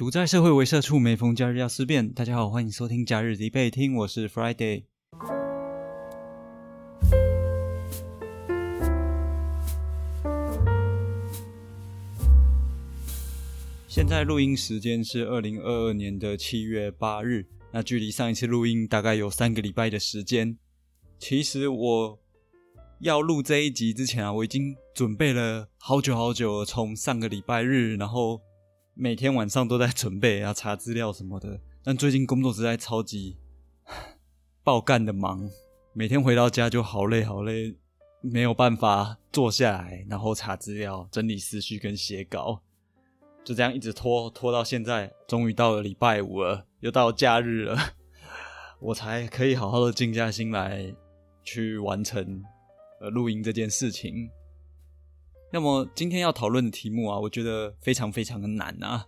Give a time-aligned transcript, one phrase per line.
[0.00, 2.10] 独在社会为社畜，每逢假日要思辨。
[2.10, 4.84] 大家好，欢迎收听假日必备听，我是 Friday。
[13.86, 20.56] 现在录音时间是二零二二年的七月八日，那距离上一次录音大概有三个礼拜的时间。
[21.18, 22.18] 其实我
[23.00, 28.40] 要录这一集之前啊，我已经准备了好久好久，从上个礼拜日，然后
[28.94, 31.60] 每天晚上都在准备啊，查资料什么的。
[31.82, 33.38] 但最近工作实在超级
[34.62, 35.48] 爆干的忙，
[35.92, 37.76] 每天回到家就好累好累，
[38.20, 42.62] 没有办法坐下来，然后查资料、整理思绪跟写稿。
[43.42, 47.78] 就这样一直拖拖到现在，终于到了礼拜五了，又到假日了，
[48.78, 50.94] 我才可以好好的静下心来
[51.42, 52.42] 去完成
[53.00, 54.28] 呃录音这件事情。
[55.52, 59.04] 那么今天要讨论的题目啊，我觉得非常非常的难啊，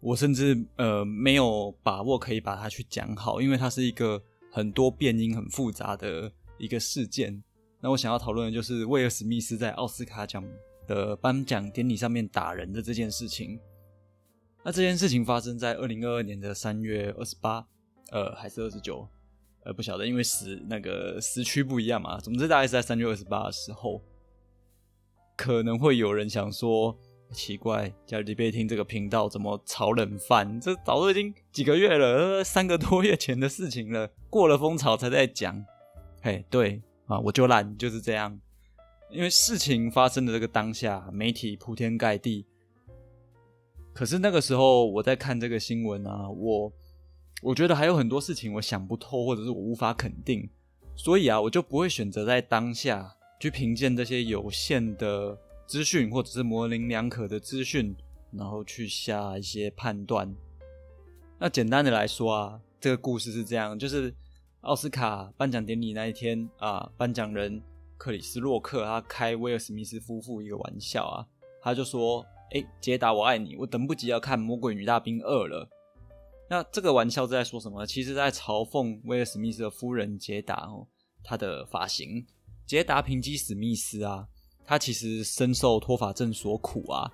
[0.00, 7.42] 我甚至呃没有把握可以把它去讲好，因为它是一个很多变音很复杂的一个事件。
[7.80, 10.44] 那我想要讨论的就是威尔史密斯在奥斯卡奖。
[10.84, 13.56] 的颁奖典礼上面打人的这件事情，
[14.64, 17.64] 那这件事情发生在二零二二年的三月二十八，
[18.10, 19.08] 呃，还是二十九，
[19.62, 22.18] 呃，不晓得，因为时那个时区不一样嘛。
[22.18, 24.02] 总之，大概是在三月二十八的时候，
[25.36, 26.96] 可能会有人想说，
[27.32, 30.60] 奇怪，加里贝听这个频道怎么炒冷饭？
[30.60, 35.64] 这早都已经几个月了，三个多月前的事情了，过了风潮才在讲。
[36.22, 38.38] 嘿，对啊，我就懒，就是这样。
[39.10, 42.46] 因为事情发生的这个当下，媒体铺天盖地。
[43.92, 46.72] 可是那个时候我在看这个新闻啊，我
[47.42, 50.48] 我觉得还有很多事情我想不透，或者是我无法肯定，
[50.96, 57.92] 所以啊，我就不会选择在当下去凭借这些有限的资讯，或者是模棱两可的资讯，
[58.30, 60.32] 然后去下一些判断。
[61.40, 64.14] 那简单的来说啊，这个故事是这样：就是
[64.60, 67.60] 奥斯卡颁奖典礼那一天啊，颁奖人。
[67.98, 71.26] 克里斯洛克他开威尔史密斯夫妇一个玩笑啊，
[71.60, 72.24] 他就说
[72.54, 75.68] ：“哎，杰达，我爱你，我等不及要看《魔鬼女大兵二》了。”
[76.48, 77.84] 那这个玩笑是在说什么？
[77.84, 80.86] 其实，在嘲讽威尔史密斯的夫人杰达哦，
[81.24, 82.24] 她的发型。
[82.66, 84.28] 杰达平基史密斯啊，
[84.64, 87.10] 他其实深受脱发症所苦啊。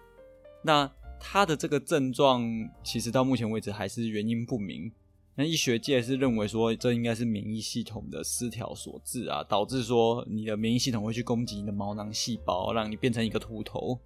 [0.62, 2.44] 那他的这个症状，
[2.84, 4.92] 其实到目前为止还是原因不明。
[5.34, 14.00] 那医学界是认为说，这应该是免疫系统的失调所致啊，导致说你的免疫系统会去攻击你的毛囊细胞，让你变成一个秃头。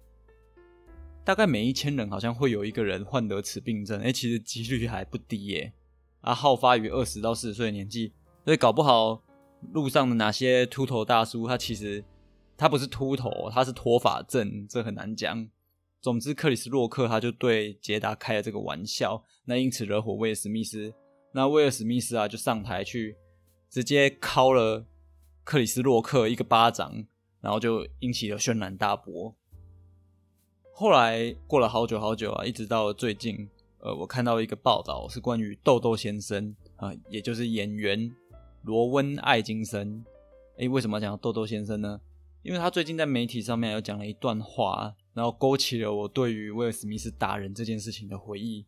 [1.23, 5.73] 大概每一千人好像会有一个人患得此病症，哎，其实几率还不低耶。
[6.21, 8.13] 啊，好发于二十到四十岁的年纪，
[8.45, 9.23] 所以搞不好
[9.71, 12.03] 路上的哪些秃头大叔，他其实
[12.57, 15.47] 他不是秃头，他是脱发症，这很难讲。
[16.01, 20.93] 总之，克里斯洛克他就对杰达开了这个玩笑，那因此惹火威尔史密斯。
[21.31, 23.15] 那威尔史密斯啊，就上台去
[23.69, 24.85] 直接敲了
[25.43, 27.05] 克里斯洛克一个巴掌，
[27.39, 29.33] 然后就引起了轩然大波。
[30.73, 38.11] 后来过了好久好久啊，一直到最近，呃，我看到一个报道是关于豆豆先生啊，也就是演员
[38.63, 40.03] 罗温艾金森。
[40.57, 41.99] 诶，为什么要讲豆豆先生呢？
[42.41, 48.65] 因为他最近在媒体上面有讲了一段话，然后勾起了我对于威尔史密斯打人这件事情的回忆。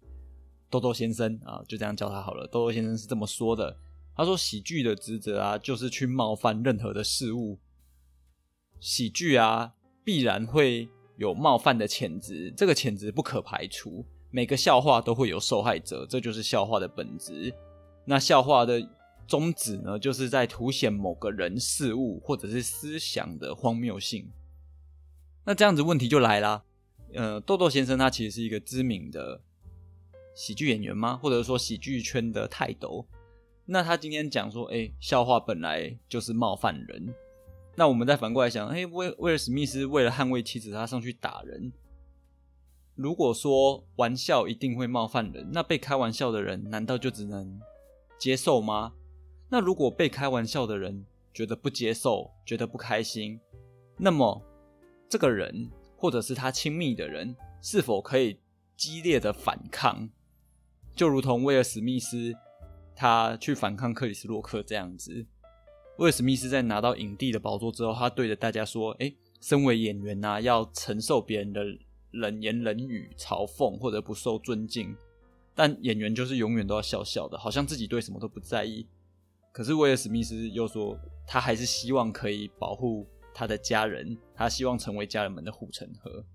[0.70, 2.48] 豆豆先生啊，就这样叫他好了。
[2.48, 3.78] 豆豆先生是这么说的
[4.16, 7.60] ：“他说，喜剧的职责啊，就是去冒犯任何的事物。
[8.80, 9.74] 喜剧啊，
[10.04, 14.06] 必然会有冒犯的潜质，这个潜质不可排除。
[14.32, 17.54] 每个笑话都会有受害者，这就是笑话的本质。
[18.06, 18.82] 那笑话的
[19.28, 24.32] 宗旨呢，就是在凸显某个人、事物或者是思想的荒谬性。
[25.44, 26.64] 那这样子问题就来了。
[27.14, 29.42] 呃，豆豆先生他其实是一个知名的。”
[30.36, 31.16] 喜剧演员吗？
[31.16, 33.08] 或者说喜剧圈的泰斗？
[33.64, 37.16] 那他今天讲说，哎，笑话本来就是冒犯人。
[37.76, 41.72] 那我们再反过来想，哎，威威尔史密斯为了捍卫妻子，他上去打人。
[42.96, 47.62] 如果说玩笑一定会冒犯人，那被开玩笑的人难道就只能
[48.20, 48.92] 接受吗？
[49.50, 53.40] 那如果被开玩笑的人觉得不接受，觉得不开心，
[53.98, 54.42] 那么
[55.08, 58.40] 这个人或者是他亲密的人，是否可以
[58.76, 60.10] 激烈的反抗？
[60.96, 62.34] 就如同威尔史密斯
[62.96, 65.26] 他去反抗克里斯洛克这样子，
[65.98, 71.64] 威尔史密斯在拿到影帝的宝座之后，他对着大家说：“哎，身为演员呐，要承受别人的
[72.12, 74.96] 冷言冷语、嘲讽或者不受尊敬。
[75.54, 78.86] 但演员就是永远都要笑笑的，好像自己对什么都不在意。
[79.56, 86.26] 可是威尔史密斯又说，他还是希望可以保护他的家人，他希望成为家人们的护城河。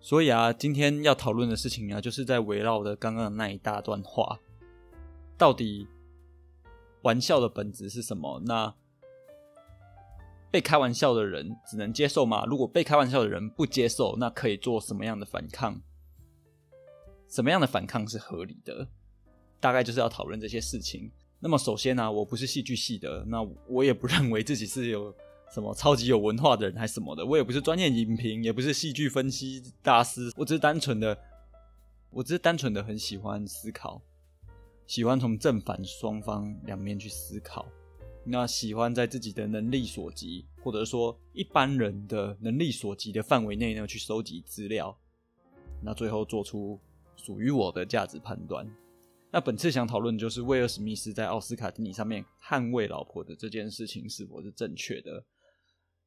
[0.00, 4.40] 所以啊，今天要讨论的事情啊，就是在围绕着刚刚的那一大段话，
[5.38, 5.86] 到底
[7.02, 8.42] 玩笑的本质是什么？
[8.44, 8.74] 那
[10.50, 12.44] 被开玩笑的人只能接受吗？
[12.44, 15.80] 如果被开玩笑的人不接受，那可以做什么样的反抗？
[17.28, 18.88] 什么样的反抗是合理的？
[19.60, 21.10] 大概就是要讨论这些事情。
[21.38, 25.14] 那么首先呢，我不是戏剧系的，那我也不认为自己是有
[25.54, 27.24] 什么超级有文化的人还是什么的。
[27.24, 30.32] 我也不是专业影评，也不是戏剧分析大师。
[30.36, 31.16] 我只是单纯的，
[32.10, 34.02] 我只是单纯的很喜欢思考，
[34.86, 37.66] 喜欢从正反双方两面去思考。
[38.22, 44.94] 那喜欢在自己的能力所及，或者说一般人的能力所及的范围内呢，去收集资料，
[45.82, 46.78] 那最后做出
[47.16, 48.70] 属于我的价值判断。
[49.32, 55.24] 那本次想讨论就是威尔史密斯在奥斯卡典礼上面捍卫老婆的这件事情是否是正确的？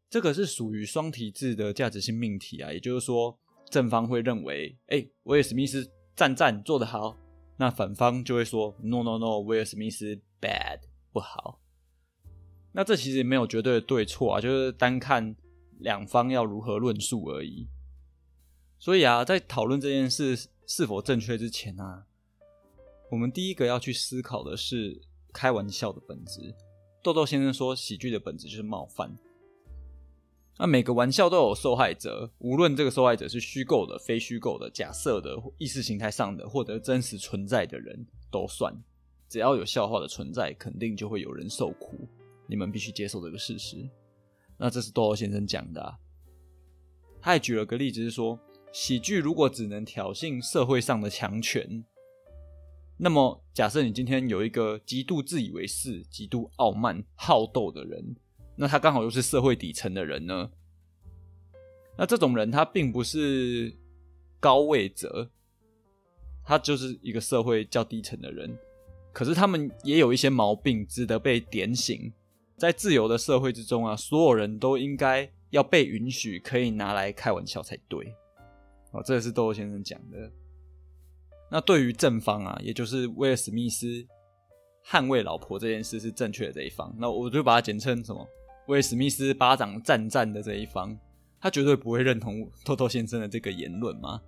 [0.09, 3.39] 这个是属于双体制的价值性命题啊，也就是说，
[3.69, 7.17] 正方会认为，哎，威尔史密斯赞赞做得好，
[7.57, 10.81] 那反方就会说，no no no，威尔史密斯 bad
[11.11, 11.59] 不好。
[12.73, 15.35] 那这其实也没有绝对的对错啊，就是单看
[15.79, 17.67] 两方要如何论述而已。
[18.77, 22.05] 所以啊，在讨论这件事是否正确之前啊，
[23.13, 24.99] 我们第一个要去思考的是
[25.31, 26.51] 开玩笑的本质。
[27.03, 29.15] 豆豆先生说，喜剧的本质就是冒犯。
[30.57, 38.75] 那每个玩笑都有受害者，无论这个受害者是虚构的、非虚构的、假设的、意识形态上的，或者真实存在的人都算。
[39.29, 42.07] 只要有笑话的存在，肯定就会有人受苦。
[42.47, 43.87] 你们必须接受这个事实。
[44.57, 45.97] 那这是豆豆先生讲的。
[47.21, 48.39] 他还举了个例子，是说
[48.71, 51.85] 喜剧如果只能挑衅社会上的强权，
[53.03, 58.15] 那么假设你今天有一个极度自以为是、极度傲慢、好斗的人，
[58.55, 60.49] 那他刚好又是社会底层的人呢？
[61.97, 63.75] 那这种人他并不是
[64.39, 65.29] 高位者，
[66.45, 68.57] 他就是一个社会较低层的人，
[69.11, 72.09] 可是他们也有一些毛病值得被点醒。
[72.55, 78.15] 在自由的社会之中啊，所有人都应该要被允许可以拿来开玩笑才对。
[78.91, 80.31] 哦，这也是豆豆先生讲的。
[81.53, 84.03] 那对于正方啊，也就是威尔史密斯
[84.83, 88.27] 捍卫老婆这件事是正确的这一方，那我就把它简称什么？
[88.69, 90.97] 威尔史密斯巴掌赞赞的这一方，
[91.39, 94.19] 他绝对不会认同 豆豆先生的这个言论嘛？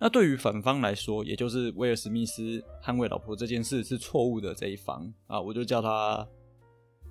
[0.00, 6.26] 那对于反方来说，也就是威尔史密斯捍卫老婆这件事是错误的这一方啊，我就叫他。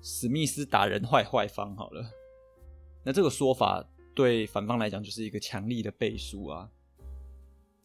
[0.02, 2.04] 史密斯打人坏坏方好了，
[3.02, 3.82] 那这个说法
[4.14, 6.68] 对反方来讲就是一个强力的背书啊。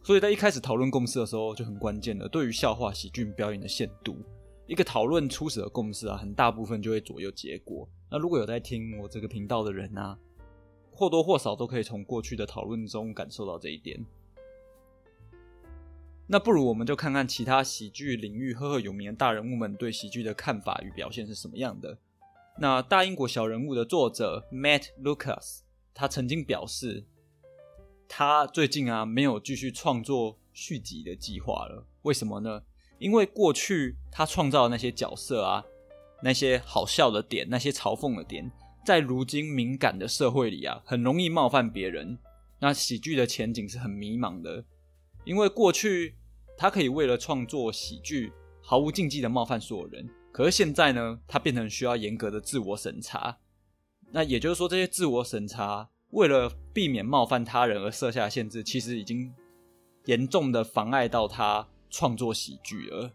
[0.03, 2.27] 所以在一开始讨论共识的时候就很关键了。
[2.27, 4.17] 对于笑话喜剧表演的限度，
[4.65, 7.87] 一个讨论初始的共识啊，很大部分就会左右结果。
[8.09, 10.17] 那如果有在听我这个频道的人啊，
[10.91, 14.03] 或多或少都可以从过去的讨论中感受到这一点。
[16.31, 21.97] 那不如我们就看看其他喜剧领域赫赫有名的大人物们对喜剧的看法与表现是什么样的。
[22.59, 25.61] 那大英国小人物的作者 Matt Lucas，
[25.93, 27.05] 他曾经表示，
[28.11, 31.85] 他最近啊没有继续创作续集的计划了。
[32.01, 32.63] 为什么呢？
[32.97, 35.63] 因为过去他创造的那些角色啊，
[36.23, 38.51] 那些好笑的点，那些嘲讽的点，
[38.83, 42.17] 在如今敏感的社会里啊，很容易冒犯别人。
[42.59, 44.65] 那喜剧的前景是很迷茫的，
[45.23, 46.15] 因为过去
[46.57, 50.09] 他可以为了创作喜剧，毫无禁忌的冒犯所有人。
[50.31, 53.37] 可是现在呢，他变成需要严格的自我审查。
[54.11, 59.33] 那也就是说，这些自我审查为了避免冒犯他人而设下限制，其实已经
[60.05, 63.11] 严重的妨碍到他创作喜剧了。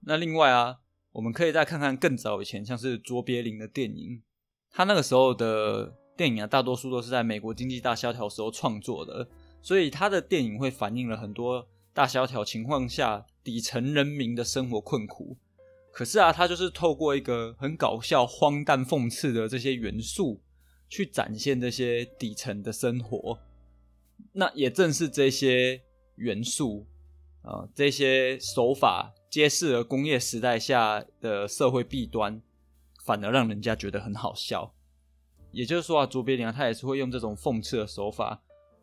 [0.00, 0.78] 那另外啊，
[1.12, 4.22] 我们可以再看看更早以前，像是卓别林的电影，
[4.70, 9.28] 他那个时候的电影啊，大多数都是在美国经济大萧条时候创作的，
[9.60, 15.36] 所以他的电影会反映了很多大萧条情况下底层人民的生活困苦。
[15.92, 20.40] 可是啊，他就是透过一个很搞笑、荒诞、讽刺的这些元素，
[20.92, 23.38] 去展现这些底层的生活。
[24.34, 25.80] 那也正是这些
[26.16, 26.86] 元素
[27.40, 32.42] 啊，这些手法揭示了工业时代下的社会弊端，
[33.02, 34.74] 反而让人家觉得很好笑。
[35.50, 38.42] 也就是说啊，卓别林，他也是会用这种讽刺的手法，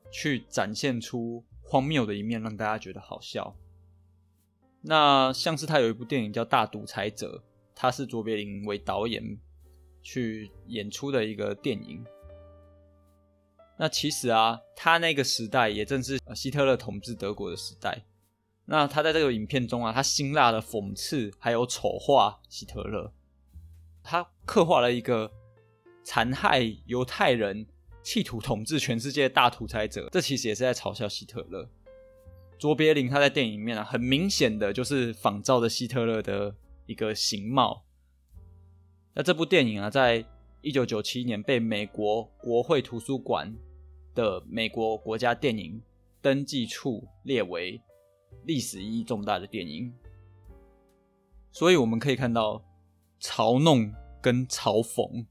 [0.09, 3.55] 去展现出荒谬的一面，让大家觉得好笑。
[4.81, 7.43] 那像是他有一部电影叫《大独裁者》，
[7.75, 9.37] 他是卓别林为导演
[10.01, 12.03] 去演出的一个电影。
[13.77, 18.03] 那其实啊，他那个时代也正是希特勒统治德国的时代。
[18.65, 23.11] 那他在这个影片中啊，他辛辣的讽刺还有丑化希特勒，
[24.03, 25.31] 他刻画了一个
[26.03, 27.65] 残害犹太人、
[28.03, 31.69] 企图统治全世界的大独裁者，这其实也是在嘲笑希特勒。
[32.59, 36.53] 卓别林他在电影里面啊，很明显的就是仿照着希特勒的
[36.85, 37.85] 一个形貌。
[39.19, 40.23] 那这部电影啊，在
[40.61, 43.53] 一九九七年被美国国会图书馆
[44.15, 45.81] 的美国国家电影
[46.21, 47.81] 登记处列为
[48.45, 49.93] 历史意义重大的电影。
[51.51, 52.63] 所以我们可以看到，
[53.19, 55.25] 嘲弄跟嘲讽。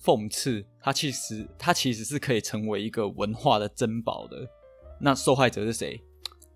[0.00, 4.48] 讽刺，它其实它其实是可以成为一个文化的珍宝的。
[5.00, 6.00] 那受害者是谁？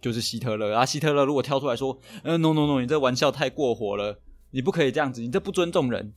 [0.00, 0.86] 就是希特勒啊！
[0.86, 4.20] 希特勒如果跳出来说：“嗯，no no no，你这玩笑太过火了，
[4.52, 6.14] 你不可以这样子，你这不尊重人。”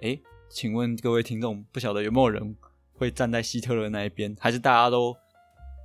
[0.00, 2.56] 哎，请问各位听众，不晓得有没有人
[2.94, 4.36] 会站在希特勒那一边？
[4.38, 5.16] 还是大家都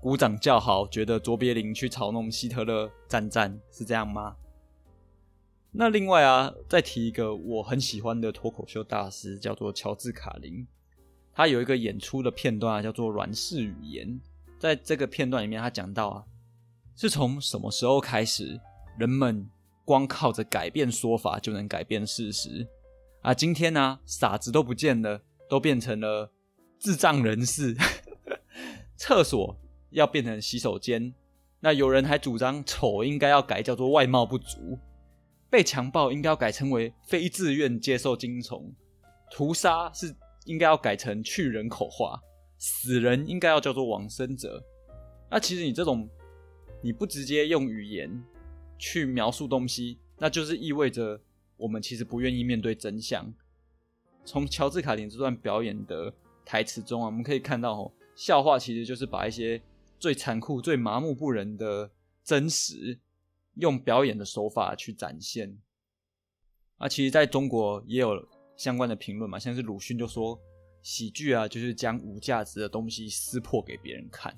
[0.02, 4.36] 鼓掌叫好，觉得卓别林去嘲弄希特勒赞赞是这样吗？
[5.72, 10.68] 那另外啊，再提一个我很喜欢的脱口秀大师，叫做乔治卡林。
[11.34, 14.22] 他有一个演出的片段啊，叫做“软式语言”。
[14.60, 16.24] 在这个片段里面，他讲到啊，
[16.96, 18.62] 是从什么时候开始，
[19.00, 19.50] 人们
[19.84, 22.68] 光靠着改变说法就能改变事实
[23.24, 23.34] 啊？
[23.34, 26.32] 今天呢，傻子都不见了，都变成了
[26.78, 27.76] 智障人士。
[28.96, 29.58] 厕所
[29.90, 31.14] 要变成洗手间，
[31.62, 34.78] 那有人还主张丑应该要改叫做外貌不足。
[35.50, 38.74] 被强暴应该要改称为非自愿接受精虫，
[39.32, 40.16] 屠杀是
[40.46, 42.20] 应该要改成去人口化，
[42.58, 44.64] 死人应该要叫做往生者。
[45.30, 46.10] 那其实你这种
[46.82, 48.24] 你不直接用语言
[48.80, 51.22] 去描述东西，那就是意味着
[51.58, 53.34] 我们其实不愿意面对真相。
[54.26, 56.14] 从乔治卡林这段表演的
[56.46, 59.62] 台词中啊，我们可以看到，哦，笑话其实就是把一些
[60.00, 61.92] 最残酷、最麻木不仁的
[62.24, 63.00] 真实。
[63.58, 65.56] 用表演的手法去展现，
[66.78, 70.42] 啊，其实在中国也有相关的评论嘛，像是鲁迅就说，
[70.82, 74.36] 喜剧啊，就是将无价值的东西撕破给别人看。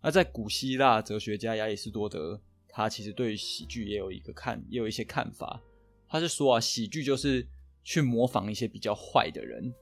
[0.00, 5.60] 那在古希腊哲学家亚里士多德，他其实对喜剧也有一个看，也有一些看法。
[6.10, 7.46] 他是说啊，喜剧就是
[7.84, 9.72] 去模仿一些比较坏的人，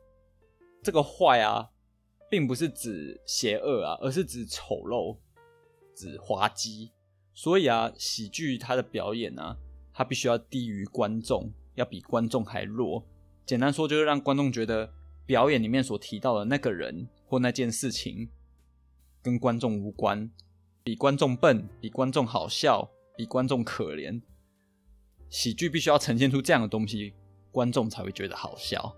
[0.82, 1.70] 这个坏啊，
[2.30, 5.16] 并不是指邪恶啊，而是指丑陋，
[5.94, 6.90] 指滑稽。
[7.32, 9.56] 所以啊，喜剧它的表演呢，
[9.94, 13.02] 它必须要低于观众，要比观众还弱。
[13.46, 14.92] 简单说，就是让观众觉得
[15.24, 18.28] 表演里面所提到的那个人或那件事情
[19.22, 20.30] 跟观众无关，
[20.82, 24.20] 比观众笨，比观众好笑，比观众可怜。
[25.30, 27.12] 喜剧必须要呈现出这样的东西，
[27.52, 28.94] 观众才会觉得好笑。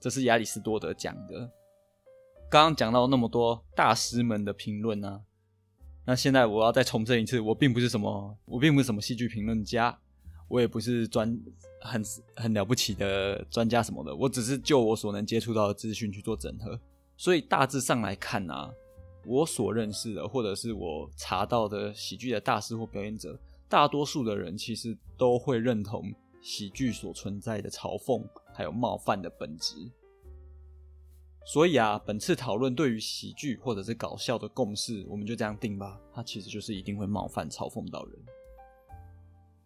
[0.00, 1.50] 这是亚里士多德讲的。
[2.50, 5.22] 刚刚讲到那么多大师们的评论呢。
[6.06, 9.98] 那现在我要再重申一次，我并不是什么，我并不是什么戏剧评论家，
[10.48, 11.38] 我也不是专
[11.82, 12.02] 很
[12.36, 16.80] 很了不起的专家什么的，我只是就我所能接触到的资讯去做整合。
[17.18, 18.72] 所以大致上来看啊，
[19.26, 23.38] 我所认识的或者是我查到的喜剧的大师或表演者，
[23.68, 29.74] 大多数的人其实都会认同喜剧所存在的嘲讽还有冒犯的本质。
[31.46, 35.98] 所以啊，本次讨论对于喜剧或者是搞笑的共识，我们就这样定吧。
[36.12, 38.18] 它其实就是一定会冒犯、嘲讽到人。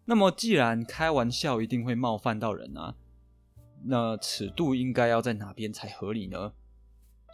[0.05, 2.95] 那么，既然开玩笑一定会冒犯到人啊，
[3.85, 6.53] 那尺度应该要在哪边才合理呢？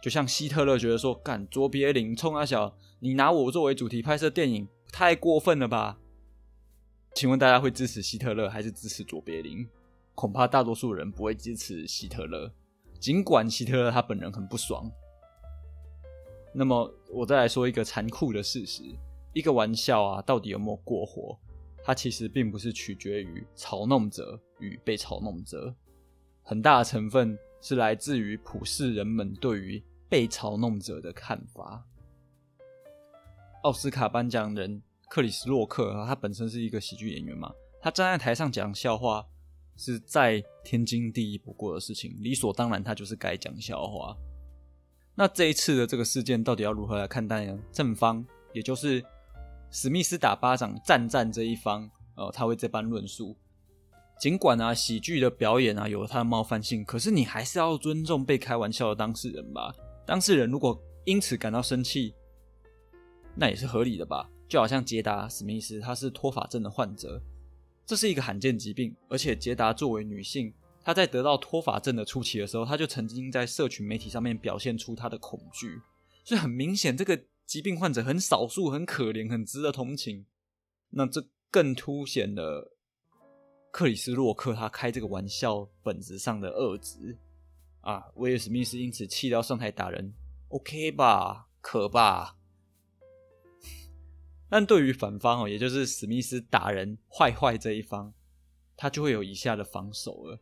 [0.02, 6.00] 就像希特勒觉得说：“干卓别林冲阿小，你拿我作为主题拍摄电影，太过分了吧？”
[7.14, 9.68] 请问大家会支持希特勒还是支持卓别林？
[10.14, 12.50] 恐怕大多数人不会支持希特勒。
[12.98, 14.90] 尽管希特勒他本人很不爽，
[16.52, 18.82] 那么我再来说一个残酷的事实：
[19.32, 21.38] 一个玩笑啊，到底有没有过火？
[21.82, 25.74] 它其实并不是取决于嘲弄者与被嘲弄者，
[26.42, 31.82] 很大的成分是来自于普世人们对于被嘲弄者的看法。
[33.62, 37.52] 奥斯卡颁奖人克里斯洛克，他本身是一个喜剧演员嘛，
[37.82, 39.26] 他站在台上讲笑话。
[39.76, 44.14] 是再天经地义不过的事情，理所当然，他就是该讲笑话。
[45.14, 47.58] 那这一次的这个事件到底要如何来看待呢？
[47.72, 49.02] 正方，也就是
[49.70, 53.34] 史密斯打巴掌赞赞这一方，呃，他会这般论述。
[54.20, 59.74] 尽管啊，喜剧的表演啊有了它的冒犯性，可是你还是要尊重被开玩笑的当事人吧。
[60.04, 62.14] 当事人如果因此感到生气，
[63.34, 64.28] 那也是合理的吧。
[64.50, 67.22] 就好像杰达史密斯，他是脱发症的患者。
[67.86, 70.52] 这是一个罕见疾病，而且杰达作为女性，
[70.82, 75.80] 她在得到脱发症的初期的时候，她就曾经在社群媒体上面表现出她的恐惧，
[76.24, 80.26] 所以很明显，这个疾病患者很少数、很可怜、很值得同情。
[80.90, 82.76] 那这更凸显了
[83.70, 87.16] 克里斯洛克他开这个玩笑本质上的恶质
[87.82, 88.04] 啊！
[88.16, 90.12] 威尔史密斯因此气到上台打人
[90.48, 92.36] ，OK 吧，可吧？
[94.50, 98.12] 但对于反方哦，也就是史密斯打人坏坏这一方，
[98.76, 100.38] 他就会有以下的防守了。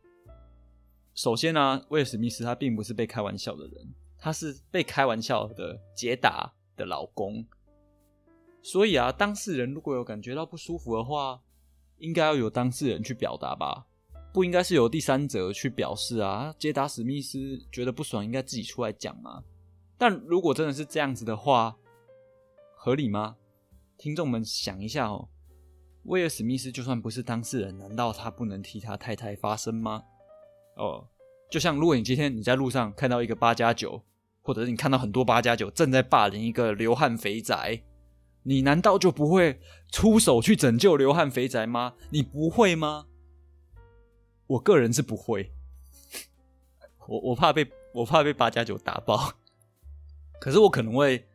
[1.13, 7.45] 首先呢，威尔史密斯他并不是被开玩笑的人，他是被开玩笑的解打的老公。
[8.63, 11.39] 所以啊，当事人如果有感觉到不舒服的话，
[11.99, 13.85] 应该要由当事人去表达吧，
[14.33, 16.53] 不应该是由第三者去表示啊。
[16.57, 19.43] 解打史密斯觉得不爽，应该自己出来讲嘛。
[19.97, 21.77] 但如果真的是这样子的话，
[22.75, 23.35] 合理吗？
[23.99, 25.27] 听众们想一下哦，
[26.03, 30.01] 威尔史密斯就算不是当事人，难道他不能替他太太发声吗？
[30.77, 31.05] 哦，
[31.51, 34.01] 就像如果你今天你在路上看到一个八加九，
[34.41, 37.83] 或者是你看到很多八加九正在霸凌一个流汗肥宅，
[38.43, 39.59] 你难道就不会
[39.91, 41.95] 出手去拯救流汗肥宅吗？
[42.09, 43.07] 你不会吗？
[44.47, 45.51] 我个人是不会，
[47.05, 49.33] 我我怕被我怕被八加九打爆，
[50.39, 51.25] 可是我可能会。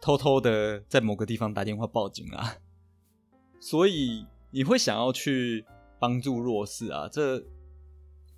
[0.00, 2.56] 偷偷的在某个地方打电话报警啊，
[3.58, 5.64] 所以你会想要去
[5.98, 7.42] 帮助弱势啊，这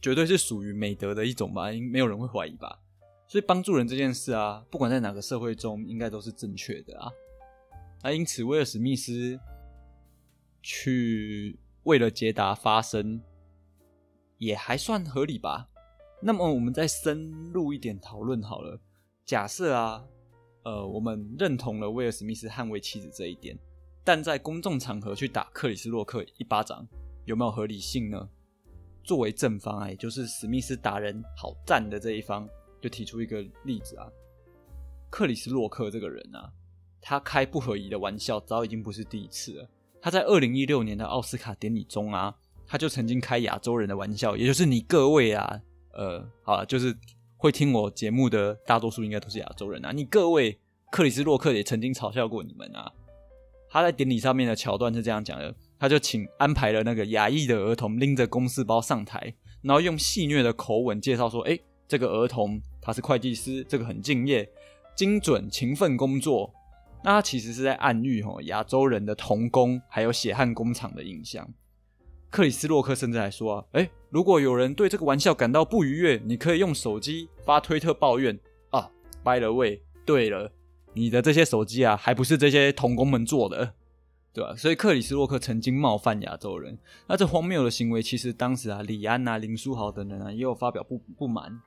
[0.01, 2.81] 绝对是属于美德的一种吧，应没有人会怀疑吧。
[3.27, 7.11] 所以帮助人这件事啊，不管在哪个社会中，应该都是正确的啊。
[8.03, 9.39] 那因此，威尔史密斯
[10.63, 13.21] 去为了捷达发声，
[14.39, 15.69] 也还算合理吧。
[16.23, 18.81] 那么，我们再深入一点讨论好了。
[19.27, 20.07] 假设啊。
[20.69, 23.59] 呃，我们认同了威尔史密斯捍卫妻子这一点，
[24.05, 26.87] 但在公众场合去打克里斯洛克一巴掌，
[27.25, 28.29] 有没有合理性呢？
[29.03, 32.47] 作为正方啊，也就是史密斯打人好赞的这一方，
[32.83, 34.07] 就提出一个例子啊，
[35.09, 36.53] 克里斯洛克这个人啊，
[37.01, 39.71] 他开不合宜的玩笑早已经不是第一次了。
[40.03, 45.63] 他在二零一六年的奥斯卡典礼中啊，他就曾经开亚洲人的玩笑，也就是你各位啊，
[45.95, 46.95] 呃，好了，就是。
[47.41, 49.93] 会听我节目的大多数应该都是亚洲人啊！
[49.93, 50.59] 你各位
[50.91, 52.93] 克里斯洛克也曾经嘲笑过你们啊！
[53.71, 64.51] 他在典礼上面的桥段是这样讲的：他就请安排了那个亚裔的儿童拎着公事包上台，然后用戏谑的口吻介绍说：“哎，这个儿童他是会计师，这个很敬业、
[64.97, 66.53] 精准、勤奋工作。”
[67.05, 71.49] 那他其实是在暗喻吼亚洲人的童工还有血汗工厂的印象。
[72.31, 78.39] 克里斯洛克甚至还说啊，哎，如果有人对这个玩笑感到不愉悦，你可以用手机发推特抱怨
[78.71, 78.91] 啊。
[79.25, 80.53] By the way，对了，
[80.93, 83.75] 你的这些手机啊，还不是这些童工们做的，
[84.35, 84.55] 对吧？
[84.55, 91.61] 所以克里斯洛克曾经冒犯亚洲人，那这荒谬的行为，其实当时啊，李安啊、林书豪等人啊，也有发表不不满，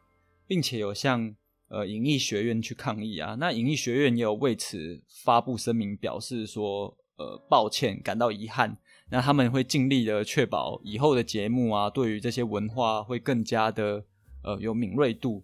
[0.46, 1.36] 并且有向
[1.70, 3.36] 呃影艺学院去抗议啊。
[3.40, 8.78] 那影艺学院也有为此发布声明，表示说，呃，抱歉，感到遗憾。
[9.14, 14.06] 那他们会尽力的确保以后的节目啊，对于这些文化会更加的
[14.42, 15.44] 呃有敏锐度。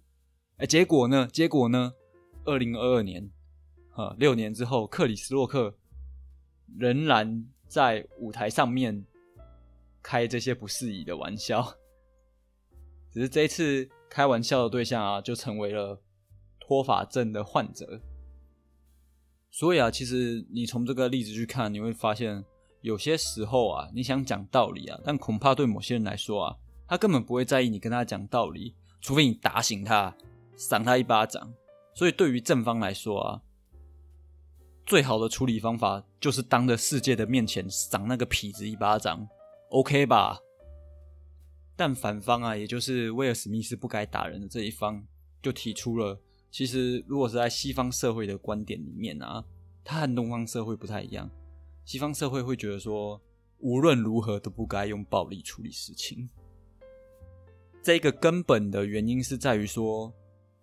[0.56, 1.28] 哎，结果呢？
[1.34, 1.94] 结果呢？
[2.46, 3.30] 二零二二年，
[3.98, 5.76] 呃，六年之后，克里斯洛克
[6.78, 9.06] 仍然在舞台上面
[10.02, 11.76] 开这些不适宜的玩笑，
[13.12, 16.02] 只是这次开玩笑的对象啊，就成为了
[16.58, 18.02] 脱发症的患者。
[19.52, 22.46] 所以啊，其实你从这个例子去看，你会发现。
[22.82, 30.16] 有些时候啊，你想讲道理啊，但恐怕对某些人来说啊，他根本不会在意你跟他讲道理，除非你打醒他，
[30.56, 31.54] 赏他一巴掌。
[31.94, 33.42] 所以对于正方来说啊，
[34.86, 39.28] 最好的处理方法就是当着世界的面前赏那个痞子一巴掌
[39.70, 40.40] ，OK 吧？
[41.76, 45.04] 但反方啊，也就是威尔史密斯不该打人的这一方，
[45.42, 46.20] 就提出了，
[46.52, 49.44] 其实如果是在西方社会的观点里面啊，
[49.84, 51.30] 他和东方社会不太一样。
[51.88, 53.22] 西方社会会觉得说，
[53.60, 56.30] 无论如何都不该用暴力处理事情。
[57.82, 60.14] 这个根本的原因是在于说，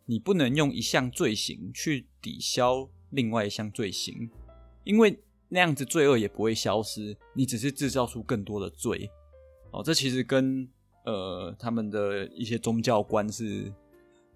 [0.05, 4.29] 你不能用一项罪行去抵消另外一项罪行，
[4.85, 9.11] 因为那样子罪恶也不会消失，你只是制造出更多的罪。
[9.71, 10.69] 哦，这其实跟
[11.07, 13.73] 呃他们的一些宗教观是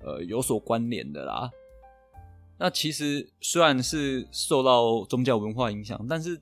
[0.01, 1.51] 呃有所关联的啦。
[2.59, 6.41] 那其实虽然是受到宗教文化影响，但是。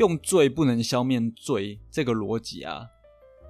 [0.00, 2.88] 用罪不能消灭罪，这个逻辑啊，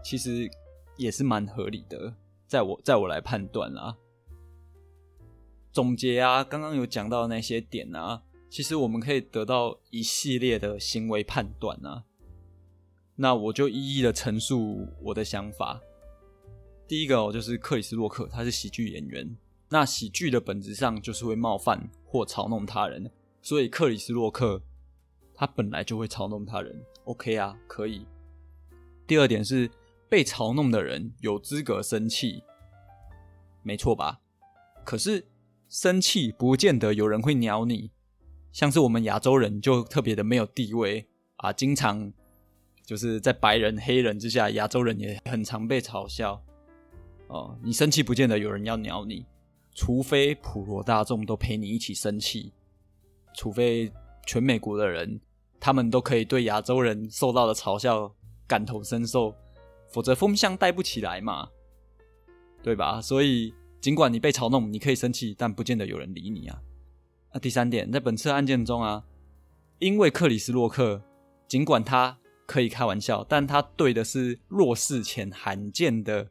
[0.02, 0.50] 其实
[0.96, 2.12] 也是蛮合理的。
[2.48, 3.96] 在我在我来判断啊，
[5.70, 12.02] 总结啊，刚刚有讲到那些点啊，其实我们可以得到一系列的行为判断啊。
[13.14, 15.80] 那我就一一的陈述我的想法。
[16.88, 19.36] 第一个哦，就是克里斯洛克，他是喜剧演员。
[19.68, 23.08] 那喜剧的本质上就是会冒犯或嘲弄他人，
[23.40, 24.60] 所以克里斯洛克。
[25.40, 28.06] 他本来就会嘲弄他人，OK 啊，可以。
[29.06, 29.70] 第二点是
[30.06, 32.44] 被嘲弄的人有资格生气，
[33.62, 34.20] 没错吧？
[34.84, 35.26] 可是
[35.66, 37.90] 生气不见得有人会鸟你，
[38.52, 42.12] 像是我们亚洲人就特别的没有地位啊，经常
[42.84, 46.44] 就是在白人、黑人之下，亚洲人也很常被嘲笑。
[47.28, 49.24] 哦，你生气不见得有人要鸟你，
[49.74, 52.52] 除非普罗大众都陪你一起生气，
[53.34, 53.90] 除非
[54.26, 55.18] 全美国的人
[55.60, 58.12] 他们都可以对亚洲人受到的嘲笑
[58.48, 59.34] 感同身受，
[59.92, 61.50] 否则风向带不起来嘛，
[62.62, 63.00] 对吧？
[63.00, 63.54] 所以。
[63.80, 66.60] 尽管你被嘲弄，你可以生气，但不见得有人理你啊。
[67.32, 69.06] 那第三点，在本次案件中啊，
[69.78, 71.02] 因为克里斯洛克，
[71.48, 76.30] 尽管他可以开玩笑，但他对的是弱势且罕见的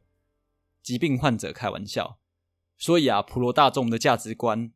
[0.83, 2.19] 疾病患者开玩笑，
[2.77, 4.71] 所以啊，普罗大众的价值观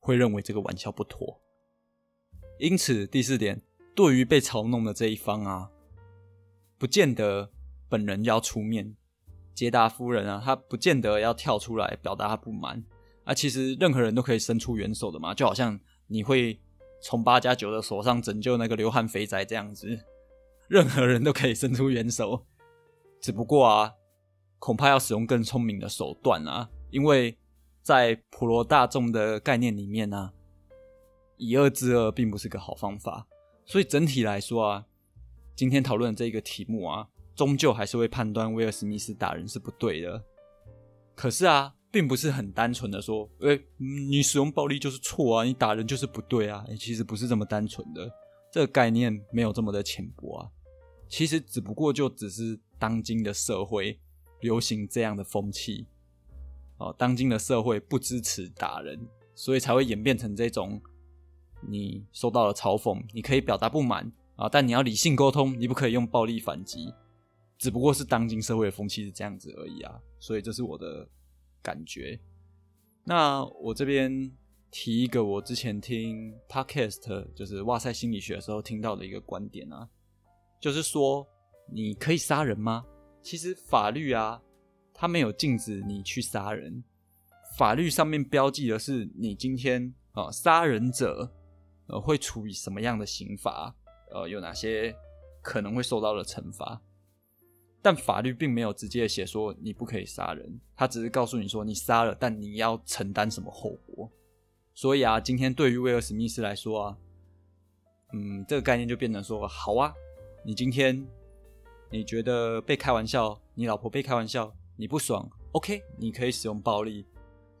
[0.00, 1.42] 会认为这个玩笑不妥。
[2.58, 3.60] 因此，第四点，
[3.94, 5.70] 对于被嘲弄的这一方啊，
[6.78, 7.50] 不见得
[7.88, 8.94] 本人要出面。
[9.54, 12.84] 杰达夫人啊，她不见得要跳出来表达她不满
[13.24, 13.32] 啊。
[13.32, 16.60] 其实任何人都可以伸出援手的嘛，就好像你会
[17.00, 19.98] 从八加九的手上拯救那个流汗肥宅这样子，
[20.68, 22.46] 任何人都可以伸出援手。
[23.20, 23.92] 只不过啊，
[24.58, 27.36] 恐怕要使用更聪明的手段啊，因为
[27.82, 30.32] 在普罗大众的概念里面呢，
[31.36, 33.26] 以恶制恶并不是个好方法。
[33.64, 34.86] 所以整体来说啊，
[35.54, 37.08] 今天讨论这个题目啊。
[37.36, 40.24] 终究还是会判断威尔史密斯打人是不对的。
[41.16, 46.64] 可是啊，并不是很单纯的说，哎，你使用暴力就是错啊，你打人就是不对啊。
[46.78, 48.08] 其实不是这么单纯的，
[48.52, 50.48] 这个概念没有这么的浅薄啊。
[51.08, 53.98] 其实只不过就只是当今的社会
[54.40, 55.88] 流行这样的风气，
[56.78, 58.96] 哦，当今的社会不支持打人，
[59.34, 60.80] 所以才会演变成这种，
[61.68, 66.92] 你受到了嘲讽，你可以表达不满啊，但你要理性沟通，你不可以用暴力反击。
[67.56, 71.08] 只不过是当今社会的风气是这样子而已啊，所以这是我的
[71.62, 72.18] 感觉。
[73.04, 74.30] 那我这边
[74.70, 79.88] 提一个我之前听 podcast，就是哇塞心理学的时候听到的一个观点啊，
[80.60, 81.26] 就是说
[81.72, 82.84] 你可以杀人吗？
[83.22, 84.42] 其实法律啊，
[84.92, 86.82] 它没有禁止你去杀人，
[87.56, 91.32] 法律上面标记的是你今天啊杀人者
[91.86, 93.74] 呃会处以什么样的刑罚，
[94.10, 94.94] 呃有哪些
[95.42, 96.80] 可能会受到的惩罚。
[97.82, 104.10] 但法律并没有直接写说你不可以杀人，他只是告诉你说你杀了，但你要承担什么后果。
[104.72, 106.98] 所以啊，今天对于威尔史密斯来说啊，
[108.14, 109.92] 嗯，这个概念就变成说，好啊，
[110.44, 111.06] 你今天
[111.90, 117.06] 你觉得被开玩笑，你老婆被开玩笑，你不爽，OK，你可以使用暴力，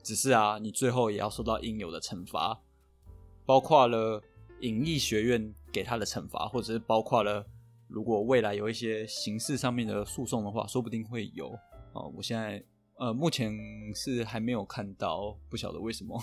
[0.02, 2.58] 只是啊，你最后也要受到应有的惩罚，
[3.46, 4.22] 包括了
[4.60, 7.46] 影艺学院给他的惩罚，或者是包括了。
[7.86, 11.48] 如果未来有一些刑事上面的诉讼的话，说不定会有
[11.92, 12.10] 哦。
[12.16, 12.60] 我现在
[12.96, 13.52] 呃，目前
[13.94, 16.20] 是还没有看到，不晓得为什么。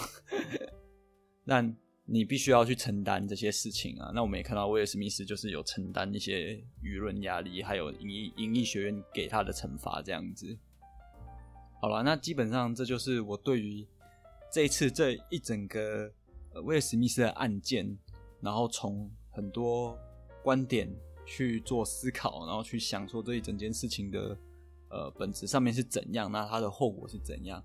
[1.46, 4.12] 但你必须要去承担这些事情啊。
[4.14, 10.58] 那我们也看到威尔史密斯就是有承担一些舆论压力，还有影影艺学院给他的惩罚这样子。
[11.80, 13.88] 好了，那基本上这就是我对于
[14.52, 16.12] 这一次这一整个
[16.64, 17.98] 威尔史密斯的案件，
[18.42, 19.98] 然后从很多
[20.44, 20.90] 观点。
[21.24, 24.38] 去做思考，然后去想说这一整件事情的
[24.90, 27.64] 呃本质上面是怎样，那它的后果是怎样？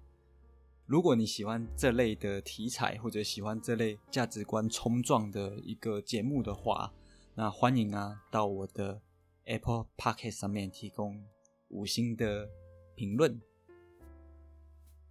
[0.85, 6.93] 如果你喜欢这类的题材，或者喜欢这类价值观冲撞的一个节目的话，
[7.35, 9.01] 那欢迎啊到我的
[9.47, 11.25] Apple p o c k e t 上面提供
[11.69, 12.49] 五星的
[12.95, 13.41] 评论，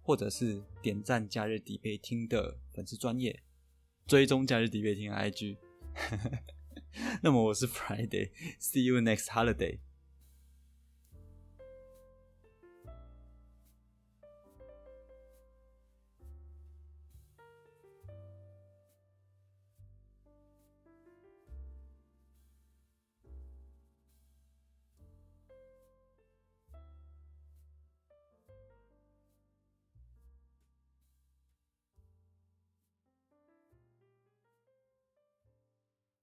[0.02, 3.42] 或者是点赞假日底背听的粉丝专业，
[4.06, 5.56] 追踪假日底背听 IG。
[7.22, 9.80] 那么我是 Friday，See you next holiday。